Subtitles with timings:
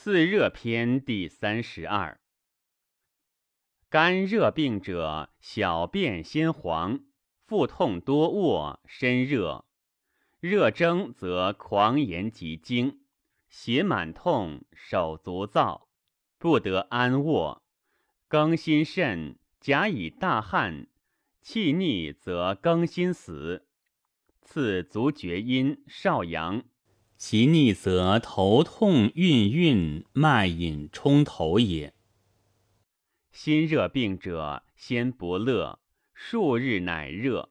[0.00, 2.20] 次热篇第三十二。
[3.90, 7.00] 肝热病者，小便先黄，
[7.44, 9.64] 腹痛多卧，身热，
[10.38, 13.00] 热蒸则狂言急惊，
[13.48, 15.88] 血满痛，手足燥，
[16.38, 17.64] 不得安卧，
[18.28, 20.86] 更心肾，甲以大汗，
[21.42, 23.66] 气逆则更心死。
[24.42, 26.62] 次足厥阴、少阳。
[27.18, 31.92] 其逆则头痛晕晕，脉饮冲头也。
[33.32, 35.80] 心热病者，先不乐，
[36.14, 37.50] 数日乃热，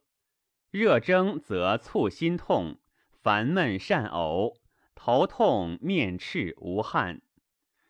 [0.71, 2.79] 热蒸则促心痛，
[3.11, 4.55] 烦闷善呕，
[4.95, 7.21] 头痛面赤无汗，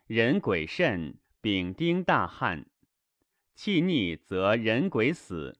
[0.07, 2.65] 人鬼肾，丙丁大汗，
[3.53, 5.59] 气逆则人鬼死。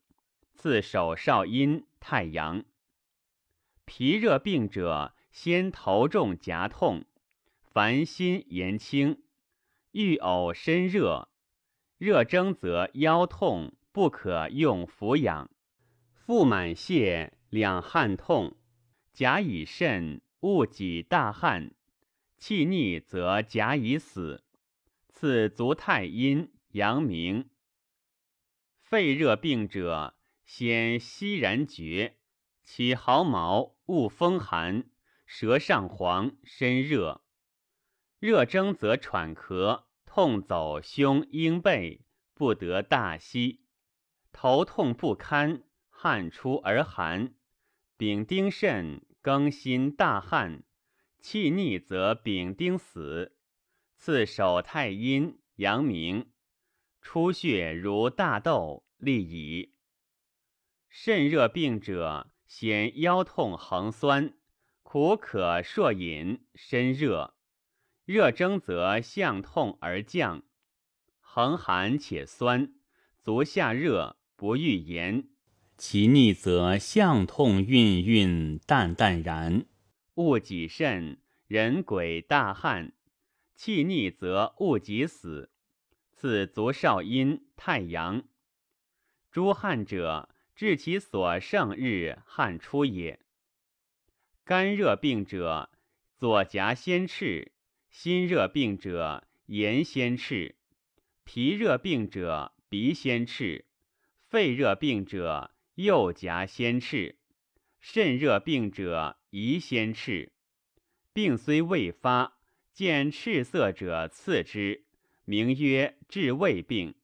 [0.55, 2.66] 次手少阴、太阳。
[3.86, 5.13] 脾热病者。
[5.40, 7.05] 先头重颊痛，
[7.62, 9.22] 烦心言轻，
[9.91, 11.30] 欲呕身热，
[11.99, 15.52] 热蒸则腰痛，不可用服养。
[16.15, 18.58] 腹满泻，两汗痛，
[19.13, 21.71] 甲乙肾，勿己大汗，
[22.40, 24.43] 气逆则甲乙死。
[25.08, 27.48] 此足太阴、阳明。
[28.82, 30.15] 肺热病者，
[30.46, 32.18] 先息然厥，
[32.63, 34.90] 起毫毛，勿风寒。
[35.28, 37.22] 舌上黄，身热，
[38.18, 43.66] 热蒸则喘咳，痛走胸阴背，不得大息，
[44.32, 47.36] 头痛不堪，汗出而寒。
[47.98, 50.64] 丙丁肾，更新大汗，
[51.20, 53.36] 气逆则丙丁死。
[53.98, 56.32] 次手太阴、阳明，
[57.02, 59.76] 出血如大豆，利矣。
[60.88, 64.34] 肾热病者，先腰痛横酸。
[64.90, 67.34] 苦可朔饮，身热，
[68.06, 70.44] 热蒸则项痛而降，
[71.19, 72.74] 横寒且酸，
[73.19, 75.28] 足下热，不欲言。
[75.75, 79.66] 其逆则项痛晕晕，淡淡然，
[80.14, 82.94] 勿己甚，人鬼大汗，
[83.58, 85.52] 气逆则勿己死。
[86.14, 88.24] 此足少阴、太阳。
[89.31, 93.19] 诸汗者，至其所胜日汗出也。
[94.47, 95.69] 肝热病者，
[96.16, 97.52] 左颊先赤；
[97.90, 100.56] 心热病者，言先赤；
[101.25, 103.66] 脾热病者，鼻先赤；
[104.30, 107.16] 肺热病者，右颊先赤；
[107.81, 110.31] 肾热病者，胰先赤。
[111.12, 112.40] 病虽未发，
[112.72, 114.86] 见赤色者刺之，
[115.25, 116.96] 名曰治胃病。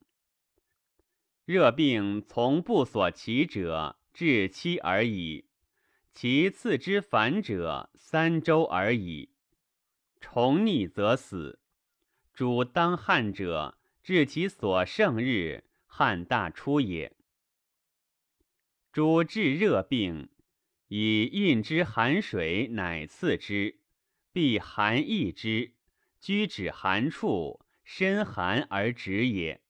[1.44, 5.44] 热病从不所起者，治期而已。
[6.14, 9.30] 其次之反者，三周而已。
[10.22, 11.60] 重逆则死。
[12.32, 17.16] 主当汗者，至其所胜日，汗大出也。
[18.92, 20.30] 主治热病，
[20.88, 23.80] 以运之寒水，乃刺之，
[24.32, 25.74] 必寒易之，
[26.20, 29.62] 居止寒处，身寒而止也。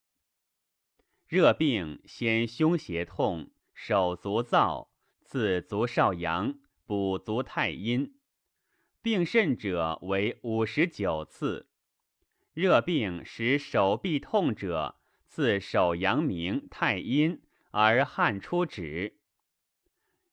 [1.25, 4.92] 热病先胸胁痛，手足燥。
[5.23, 8.15] 次足少阳，补足太阴。
[9.01, 11.67] 病甚者为五十九次。
[12.53, 14.97] 热病使手臂痛者，
[15.27, 17.41] 次手阳明、太阴
[17.71, 19.17] 而汗出止。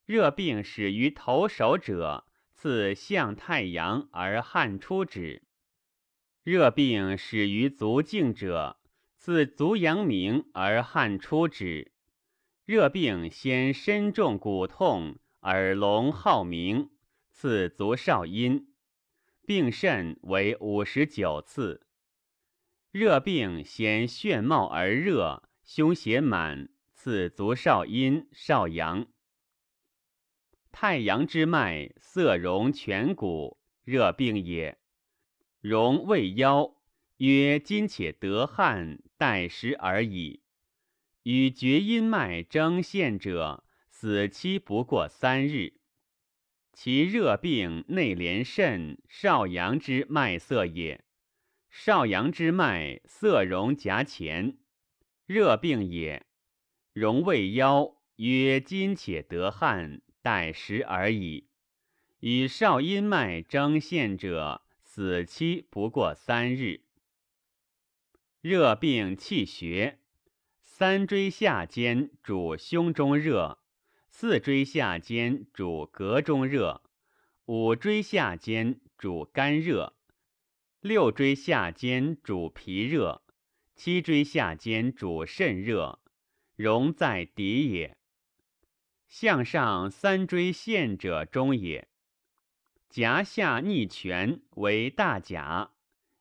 [0.05, 5.43] 热病始于头手者，次向太阳而汗出止。
[6.43, 8.79] 热病始于足胫者，
[9.17, 11.90] 次足阳明而汗出止。
[12.71, 16.89] 热病先身重骨痛，耳聋好鸣，
[17.29, 18.73] 次足少阴。
[19.45, 21.85] 病甚为五十九次。
[22.93, 29.09] 热病先眩冒而热，胸胁满，次足少阴、少阳。
[30.71, 34.79] 太阳之脉，色荣颧骨，热病也。
[35.61, 36.77] 荣未腰，
[37.17, 40.45] 曰今且得汗，待时而已。
[41.25, 45.75] 与厥阴脉争陷者，死期不过三日。
[46.73, 51.05] 其热病内连肾、少阳之脉色也。
[51.69, 54.57] 少阳之脉色荣颊前，
[55.27, 56.27] 热病也。
[56.95, 61.49] 荣未腰，曰今且得汗，待时而已。
[62.21, 66.81] 与少阴脉争陷者，死期不过三日。
[68.41, 69.99] 热病气血。
[70.81, 73.59] 三椎下间主胸中热，
[74.09, 76.81] 四椎下间主膈中热，
[77.45, 79.93] 五椎下间主肝热，
[80.81, 83.23] 六椎下间主脾热，
[83.77, 86.01] 七椎下间主肾热，
[86.57, 87.99] 容在底也。
[89.07, 91.89] 向上三椎陷者中也。
[92.89, 95.73] 颊下逆泉为大甲，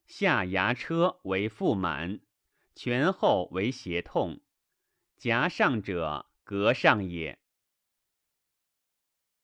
[0.05, 2.19] 下牙车为腹满，
[2.75, 4.41] 泉后为胁痛。
[5.19, 7.39] 夹上者隔上也。